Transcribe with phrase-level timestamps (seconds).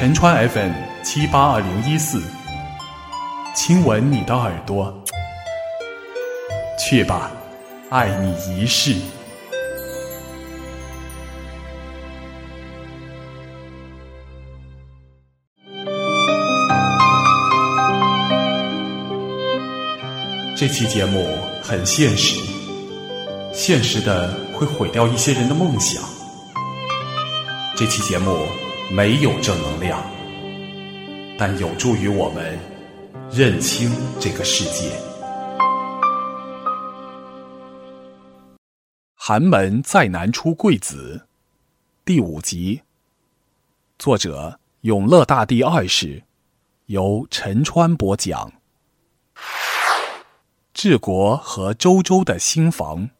[0.00, 2.22] 陈川 FM 七八二零一四，
[3.54, 4.98] 亲吻你的耳朵，
[6.78, 7.30] 去吧，
[7.90, 8.96] 爱你一世。
[20.56, 21.28] 这期节目
[21.62, 22.40] 很现实，
[23.52, 26.02] 现实的会毁掉一些人的梦想。
[27.76, 28.46] 这期节目
[28.92, 30.02] 没有正能量，
[31.38, 32.58] 但有助于我们
[33.30, 34.90] 认清这个世界。
[39.14, 41.24] 寒门再难出贵子，
[42.04, 42.82] 第五集，
[43.96, 46.24] 作者永乐大帝二世，
[46.86, 48.52] 由陈川播讲。
[50.74, 53.10] 治国和周周的新房。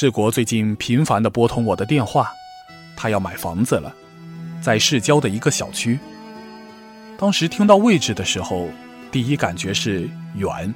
[0.00, 2.32] 治国最近频繁的拨通我的电话，
[2.96, 3.94] 他要买房子了，
[4.58, 5.98] 在市郊的一个小区。
[7.18, 8.70] 当时听到位置的时候，
[9.12, 10.74] 第一感觉是远。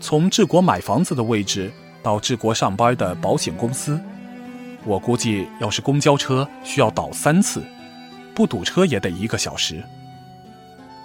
[0.00, 1.72] 从治国买房子的位置
[2.02, 4.00] 到治国上班的保险公司，
[4.84, 7.64] 我估计要是公交车需要倒三次，
[8.34, 9.80] 不堵车也得一个小时。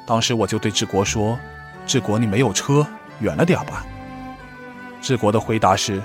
[0.08, 1.38] 当时我就对治国说
[1.86, 2.84] ：“治国，你没有车，
[3.20, 3.86] 远了点吧。”
[5.04, 6.02] 治国的回答是。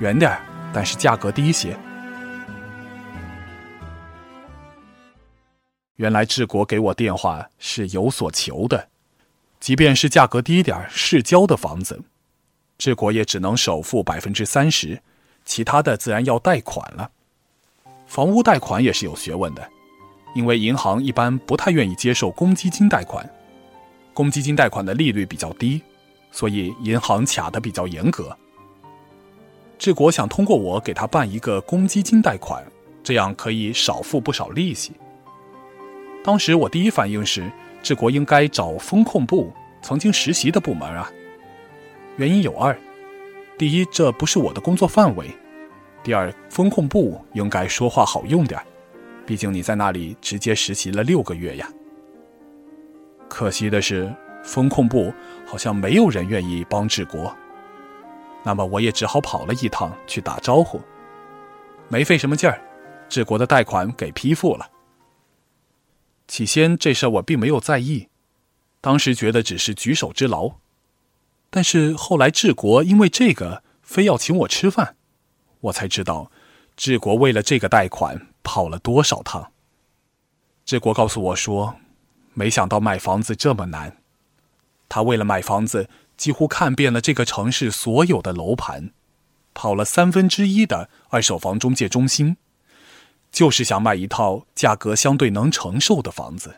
[0.00, 0.40] 远点儿
[0.72, 1.76] 但是价格低些。
[5.96, 8.88] 原来治国给我电话是有所求的，
[9.58, 12.02] 即便是价格低点儿市郊的房子，
[12.76, 15.00] 治国也只能首付百分之三十，
[15.46, 17.10] 其他的自然要贷款了。
[18.06, 19.66] 房屋贷款也是有学问的，
[20.34, 23.26] 因为银行一般不太愿意接受公积金贷款，
[24.12, 25.80] 公积金贷款的利率比较低，
[26.30, 28.36] 所以银行卡的比较严格。
[29.78, 32.64] 治国想通过我给他办一个公积金贷款，
[33.02, 34.92] 这样可以少付不少利息。
[36.24, 37.50] 当时我第一反应是，
[37.82, 41.10] 治国应该找风控部曾经实习的部门啊。
[42.16, 42.76] 原因有二：
[43.58, 45.26] 第一，这不是我的工作范围；
[46.02, 48.60] 第二，风控部应该说话好用点
[49.26, 51.68] 毕竟你在那里直接实习了六个月呀。
[53.28, 55.12] 可惜的是，风控部
[55.44, 57.36] 好像没有人愿意帮治国。
[58.46, 60.80] 那么我也只好跑了一趟去打招呼，
[61.88, 62.62] 没费什么劲儿，
[63.08, 64.70] 治国的贷款给批复了。
[66.28, 68.08] 起先这事我并没有在意，
[68.80, 70.52] 当时觉得只是举手之劳，
[71.50, 74.94] 但是后来治国因为这个非要请我吃饭，
[75.62, 76.30] 我才知道
[76.76, 79.50] 治国为了这个贷款跑了多少趟。
[80.64, 81.74] 治国告诉我说，
[82.32, 83.96] 没想到买房子这么难，
[84.88, 85.90] 他为了买房子。
[86.16, 88.90] 几乎看遍了这个城市所有的楼盘，
[89.54, 92.36] 跑了三分之一的二手房中介中心，
[93.30, 96.56] 就是想买一套价格相对能承受的房子。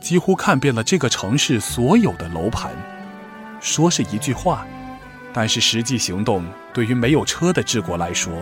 [0.00, 2.72] 几乎看遍了这个城市所有的楼盘，
[3.60, 4.66] 说是一句话，
[5.32, 6.44] 但是实际行动
[6.74, 8.32] 对于没有车的治国来说，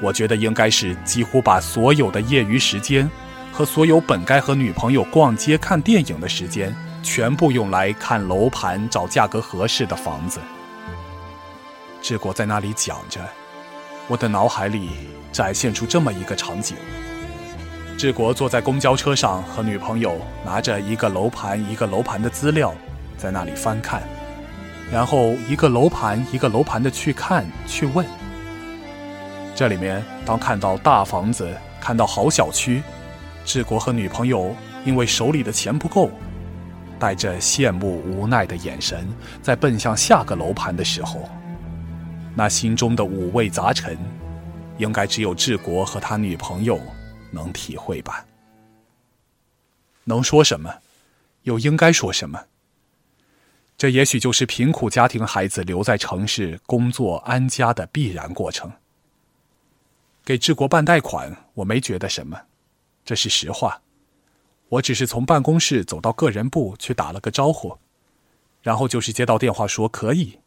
[0.00, 3.10] 我觉得应该是几乎把所有的业余时间
[3.52, 6.74] 和所有本该和女朋友逛街看电影的时间。
[7.06, 10.40] 全部用来看楼盘，找价格合适的房子。
[12.02, 13.20] 志国在那里讲着，
[14.08, 14.90] 我的脑海里
[15.30, 16.76] 展现出这么一个场景：
[17.96, 22.74] 志国坐在公交车上，和女朋友拿着一个楼盘一个楼盘的资料，
[23.16, 24.02] 在那里翻看，
[24.90, 28.04] 然后一个楼盘一个楼盘的去看去问。
[29.54, 32.82] 这里面，当看到大房子，看到好小区，
[33.44, 36.10] 志国和女朋友因为手里的钱不够。
[36.98, 39.06] 带着羡慕无奈的眼神，
[39.42, 41.28] 在奔向下个楼盘的时候，
[42.34, 43.98] 那心中的五味杂陈，
[44.78, 46.80] 应该只有治国和他女朋友
[47.30, 48.24] 能体会吧？
[50.04, 50.72] 能说什么？
[51.42, 52.44] 又应该说什么？
[53.76, 58.72] 这也许就是贫苦家庭孩子留在城市工作安家的必然过程。
[60.24, 62.40] 给治国办贷款，我没觉得什么，
[63.04, 63.80] 这是实话。
[64.68, 67.78] 我只是从办公室走到个人部去打了个招呼，
[68.62, 70.40] 然后就是接到电话说可以。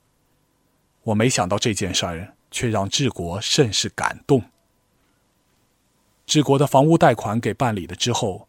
[1.04, 4.44] 我没想到这件事儿却让治国甚是感动。
[6.26, 8.48] 治国的房屋贷款给办理了之后，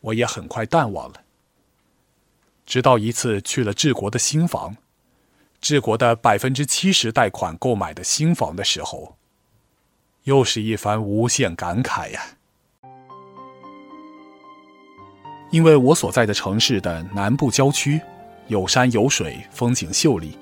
[0.00, 1.22] 我也很快淡忘了。
[2.64, 4.76] 直到一次去了治国的新房，
[5.60, 9.18] 治国的百分之七十贷款购买的新房的时候，
[10.22, 12.38] 又是一番无限感慨呀。
[15.52, 18.00] 因为我所在的城市的南部郊区，
[18.48, 20.38] 有山有水，风景秀丽，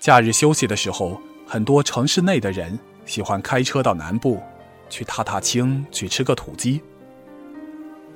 [0.00, 4.42] 假日休息的时候，很多城市内的人喜欢开车到南部，
[4.88, 6.80] 去踏踏青，去吃个土鸡。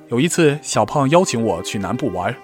[0.09, 2.35] 有一次，小胖邀请我去南部玩，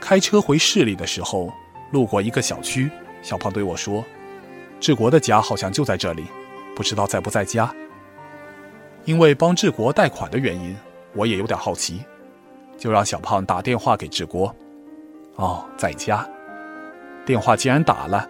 [0.00, 1.52] 开车回市里的时候，
[1.92, 2.90] 路过一个小区，
[3.22, 4.04] 小胖对我说
[4.80, 6.24] ：“志国的家好像就在这里，
[6.74, 7.72] 不知道在不在家。”
[9.06, 10.76] 因为帮志国贷款的原因，
[11.14, 12.00] 我也有点好奇，
[12.84, 14.54] 就让小胖打电话给志国。
[15.36, 16.28] 哦，在家。
[17.24, 18.28] 电话既然打了，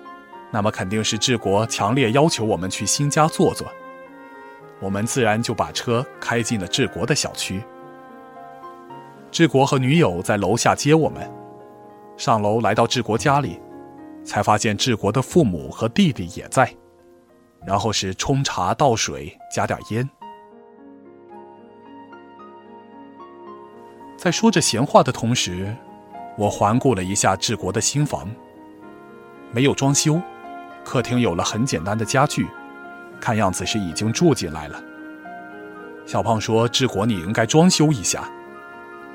[0.52, 3.66] 那么肯定是志国强烈要求我们去新家坐坐。
[4.78, 7.64] 我们自然就把车开进了志国的小区。
[9.32, 11.28] 志国和女友在楼下接我们，
[12.16, 13.60] 上楼来到志国家里，
[14.24, 16.72] 才发现志国的父母和弟弟也在，
[17.66, 20.08] 然后是冲茶倒水加点烟。
[24.24, 25.76] 在说着闲话的同时，
[26.38, 28.26] 我环顾了一下志国的新房。
[29.52, 30.18] 没有装修，
[30.82, 32.48] 客厅有了很简单的家具，
[33.20, 34.82] 看样子是已经住进来了。
[36.06, 38.26] 小胖说：“志国，你应该装修一下。”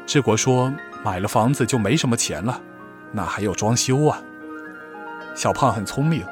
[0.05, 0.71] 志国说
[1.03, 2.61] ：“买了房子就没什么钱了，
[3.11, 4.21] 哪还有装修啊？”
[5.33, 6.23] 小胖很聪明，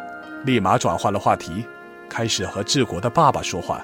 [0.46, 1.66] 立马转换了话题，
[2.08, 3.84] 开始和志国的爸爸说话。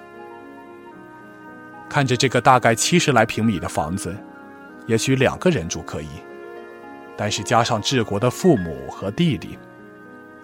[1.89, 4.15] 看着这个大概七十来平米的房子，
[4.85, 6.07] 也许两个人住可以，
[7.15, 9.57] 但是加上治国的父母和弟弟。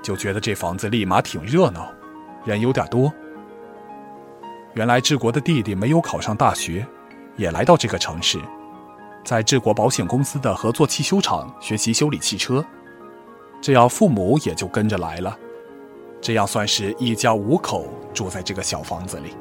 [0.01, 1.91] 就觉得这房子立马挺热闹，
[2.45, 3.13] 人有点多。
[4.73, 6.87] 原来治国的弟弟没有考上大学，
[7.35, 8.39] 也来到这个城市，
[9.25, 12.63] 在治国保险公司的合作汽修厂学习修理汽车。
[13.59, 15.37] 这样父母也就跟着来了，
[16.21, 19.35] 这样算是一家五口住在这个小房子里。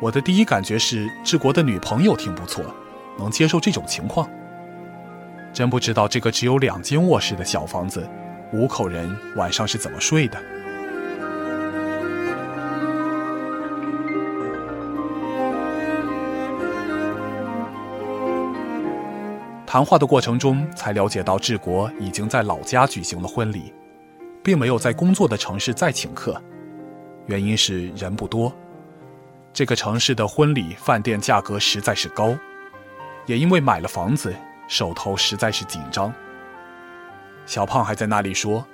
[0.00, 2.62] 我的第一感觉是治国的女朋友挺不错，
[3.18, 4.28] 能接受这种情况。
[5.52, 8.08] 真不知道这个只有两间卧室的小房子。
[8.52, 10.38] 五口人晚上是怎么睡的？
[19.66, 23.74] 谈话的过程中，才了解到治国已经在老家举行了婚礼，
[24.44, 26.40] 并没有在工作的城市再请客，
[27.26, 28.54] 原因是人不多。
[29.52, 32.34] 这个城市的婚礼饭店价格实在是高，
[33.26, 34.34] 也因为买了房子，
[34.68, 36.12] 手头实在是紧张。
[37.44, 38.66] 小胖还在那里说：“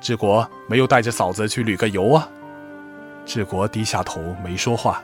[0.00, 2.28] 志国没有带着嫂子去旅个游啊？”
[3.26, 5.02] 志国低下头没说话。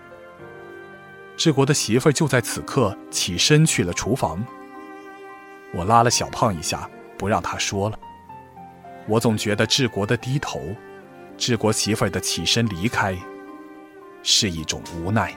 [1.37, 4.45] 志国的媳妇儿就在此刻起身去了厨房。
[5.75, 6.89] 我拉了小胖一下，
[7.19, 7.99] 不让他说了。
[9.09, 10.61] 我总觉得志国的低头，
[11.37, 13.17] 志国媳妇儿的起身离开，
[14.23, 15.35] 是一种无奈。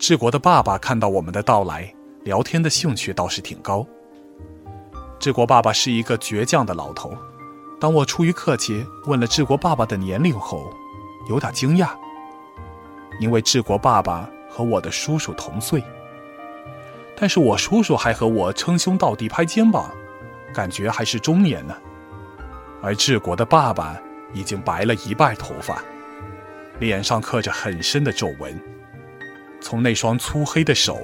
[0.00, 1.94] 治国的爸爸看到我们的到来，
[2.24, 3.86] 聊天的兴趣倒是挺高。
[5.18, 7.12] 治国爸爸是一个倔强的老头。
[7.78, 10.72] 当我出于客气问了治国爸爸的年龄后，
[11.28, 11.90] 有点惊讶，
[13.20, 15.84] 因为治国爸爸和我的叔叔同岁。
[17.14, 19.90] 但是我叔叔还和我称兄道弟拍肩膀，
[20.54, 21.76] 感觉还是中年呢。
[22.80, 24.00] 而治国的爸爸
[24.32, 25.84] 已经白了一半头发，
[26.78, 28.58] 脸上刻着很深的皱纹。
[29.60, 30.98] 从那双粗黑的手，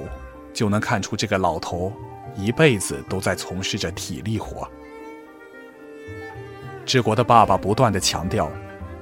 [0.53, 1.93] 就能看出这个老头
[2.35, 4.69] 一辈子都在从事着体力活。
[6.85, 8.51] 治国的爸爸不断的强调，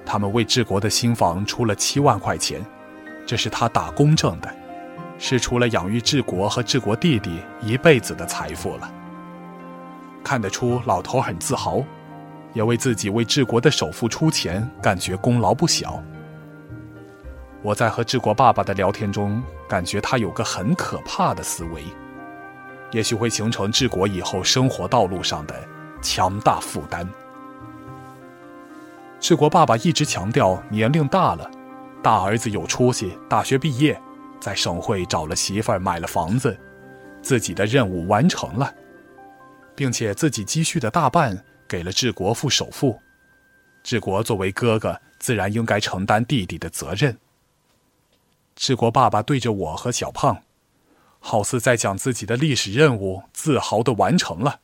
[0.04, 2.64] 他们为治国的新房出了七万块钱，
[3.26, 4.54] 这是他打工挣的，
[5.18, 8.90] 是除了养育治国和治国弟弟一辈子的财富了。
[10.24, 11.84] 看得出老头很自豪，
[12.54, 16.02] 也为自己为治国的首付出钱，感觉功劳不小。
[17.64, 21.82] 我在和治国爸爸的聊天中，感觉他有个很可怕的思维，
[22.90, 25.66] 也许会形成治国以后生活道路上的
[26.02, 27.08] 强大负担。
[29.18, 31.50] 治国爸爸一直强调年龄大了，
[32.02, 33.98] 大儿子有出息，大学毕业，
[34.38, 36.54] 在省会找了媳妇儿，买了房子，
[37.22, 38.70] 自己的任务完成了，
[39.74, 43.00] 并且自己积蓄的大半给了治国付首付，
[43.82, 47.16] 治国作为哥哥，自然应该承担弟弟的责任。
[48.56, 50.42] 治国爸爸对着我和小胖，
[51.20, 54.60] 好似在讲自己的历史任务，自豪的完成了。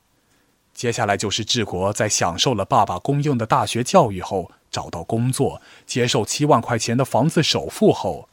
[0.73, 8.29] 接下来就是治国在享受了爸爸供应的大学教育后，找到工作，接受七万块钱的房子首付后，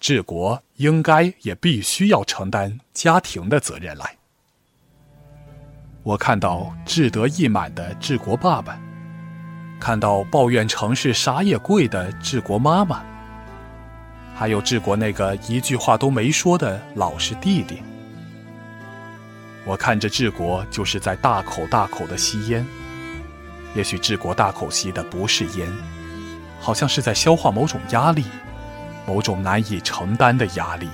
[0.00, 4.16] 治国应该也必须要承担家庭的责任来。
[6.02, 8.80] 我看到志得意满的治国爸爸，
[9.78, 13.15] 看到抱怨城市啥也贵的治国妈妈。
[14.38, 17.82] 还有治国那个一句话都没说的老实弟弟，
[19.64, 22.62] 我看着治国就是在大口大口的吸烟，
[23.74, 25.66] 也许治国大口吸的不是烟，
[26.60, 28.26] 好像是在消化某种压力，
[29.06, 30.86] 某种难以承担的压力。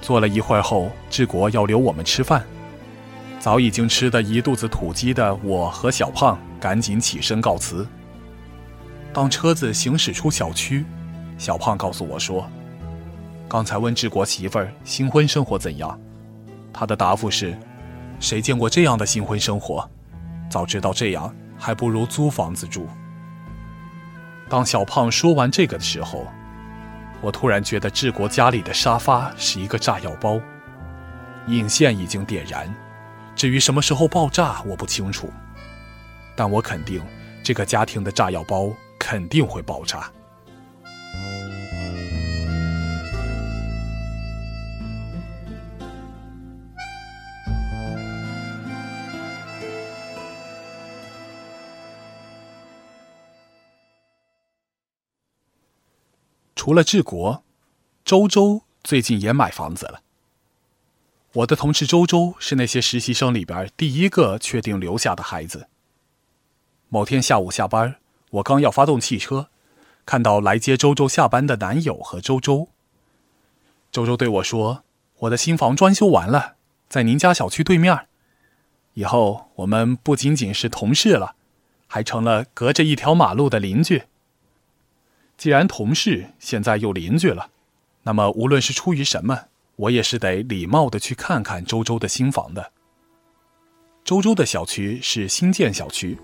[0.00, 2.44] 坐了一会儿后，治国要留我们吃饭，
[3.40, 7.86] 早已经吃得一肚子土鸡的我和小胖赶紧起身告辞。
[9.14, 10.84] 当车子行驶出小区，
[11.38, 12.46] 小胖告诉我说
[13.48, 15.98] ：“刚才问志国媳妇儿新婚生活怎样，
[16.70, 17.58] 他的答复是：
[18.20, 19.88] 谁见过这样的新婚生活？
[20.50, 22.86] 早知道这样，还不如租房子住。”
[24.50, 26.26] 当小胖说完这个的时候，
[27.22, 30.38] 我突然觉得志国家里的沙发是一个炸药包，
[31.46, 32.72] 引线已经点燃，
[33.40, 35.30] 至于什么时候爆炸，我不清楚，
[36.36, 37.02] 但我肯定
[37.42, 38.70] 这个家庭的炸药包。
[38.98, 40.12] 肯定会爆炸。
[56.54, 57.42] 除了治国，
[58.04, 60.02] 周周最近也买房子了。
[61.32, 65.68] 我的同事周周是那些实习生里边第一个确定留下的孩子。
[66.88, 67.96] 某天下午下班。
[68.34, 69.48] 我刚要发动汽车，
[70.06, 72.68] 看到来接周周下班的男友和周周。
[73.90, 74.84] 周周对我说
[75.26, 76.54] ：“我的新房装修完了，
[76.88, 78.06] 在您家小区对面。
[78.94, 81.34] 以后我们不仅仅是同事了，
[81.88, 84.04] 还成了隔着一条马路的邻居。
[85.36, 87.50] 既然同事，现在又邻居了，
[88.04, 89.46] 那么无论是出于什么，
[89.80, 92.70] 我也是得礼貌的去看看周周的新房的。
[94.04, 96.18] 周周的小区是新建小区。”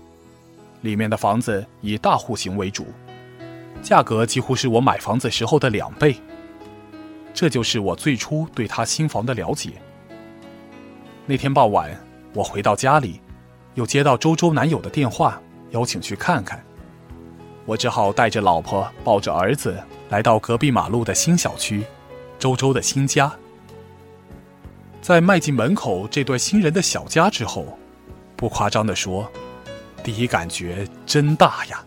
[0.81, 2.85] 里面的房子以大户型为主，
[3.81, 6.15] 价格几乎是我买房子时候的两倍。
[7.33, 9.71] 这就是我最初对他新房的了解。
[11.25, 11.99] 那天傍晚，
[12.35, 13.19] 我回到家里，
[13.73, 16.63] 又接到周周男友的电话，邀请去看看。
[17.65, 21.83] 我只好带着老婆，抱着儿子，来到隔壁马路的新小区，
[22.37, 23.35] 周周的新家。
[25.07, 27.77] 在迈进门口这对新人的小家之后，
[28.35, 29.25] 不夸张地说。
[30.03, 31.81] 第一感觉真大呀！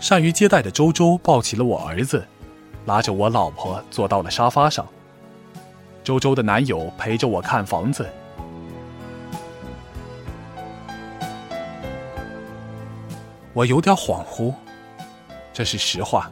[0.00, 2.26] 善于接待的周周抱起了我儿子，
[2.86, 4.84] 拉着我老婆坐到了沙发上。
[6.02, 8.04] 周周的男友陪着我看房子，
[13.52, 14.52] 我有点恍惚，
[15.52, 16.28] 这是实话。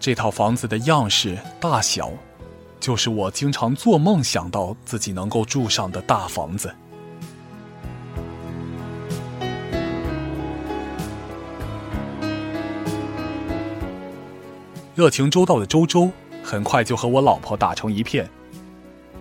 [0.00, 2.10] 这套房子的样式、大小，
[2.82, 6.74] 就是我经常做梦想到自己能够住上的大房子。
[14.96, 16.10] 热情周到的周周
[16.42, 18.28] 很快就和我老婆打成一片，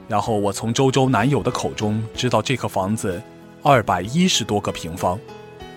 [0.07, 3.21] 然后我从周周男友的口中知道这个房子
[3.61, 5.19] 二百一十多个平方，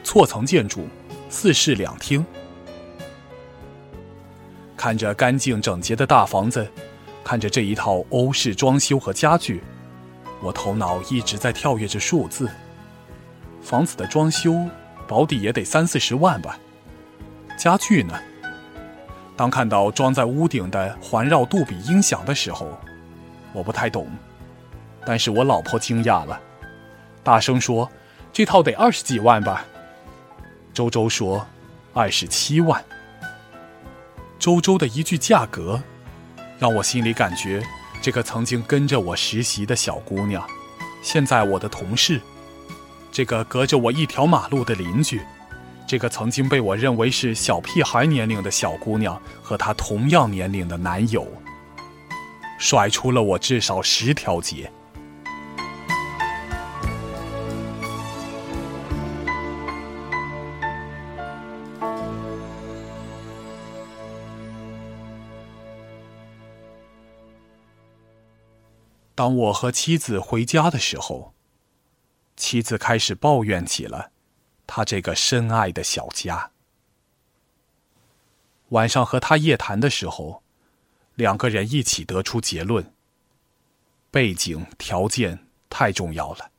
[0.02, 0.88] 错层建筑，
[1.28, 2.24] 四室两厅。
[4.74, 6.66] 看着干净整洁的大房子，
[7.24, 9.62] 看着这一套欧式装修和家具，
[10.42, 12.48] 我头脑一直在跳跃着数字。
[13.62, 14.68] 房子的装修
[15.08, 16.58] 保底也得三四十万吧，
[17.56, 18.14] 家具呢？
[19.36, 22.78] 当看到装在屋顶的环绕杜比音响的时候，
[23.54, 24.06] 我不太懂，
[25.04, 26.38] 但是我老婆惊讶了，
[27.22, 27.90] 大声说
[28.32, 29.64] ：“这套得二十几万吧？”
[30.74, 31.46] 周周说
[31.94, 32.84] ：“二十七万。”
[34.38, 35.82] 周周的一句价格，
[36.58, 37.62] 让我心里感觉，
[38.00, 40.46] 这个曾经跟着我实习的小姑娘，
[41.02, 42.20] 现在我的同事，
[43.10, 45.20] 这个隔着我一条马路的邻居。
[45.86, 51.26] 这个曾经被我认为是小屁孩年龄的小姑娘和她同样年龄的男友，
[52.58, 54.70] 甩出了我至少十条街。
[69.14, 71.34] 当我和妻子回家的时候，
[72.36, 74.10] 妻子开始抱怨起了。
[74.66, 76.50] 他这个深爱的小家。
[78.70, 80.42] 晚上和他夜谈的时候，
[81.14, 82.92] 两个人一起得出结论：
[84.10, 86.50] 背景条件太重要了，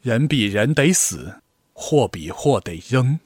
[0.00, 3.18] 人比人得死，货比货得扔。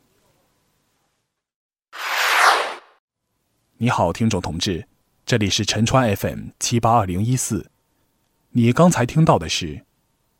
[3.77, 4.89] 你好，听众同志，
[5.27, 7.71] 这里是陈川 FM 七八二零一四，
[8.53, 9.67] 你刚才听到的是《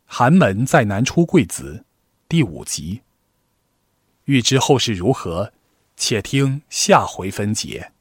[0.07, 1.85] 寒门再难出贵子》
[2.29, 3.03] 第五集。
[4.25, 5.53] 欲知后事如何，
[5.97, 7.93] 且听下回分解。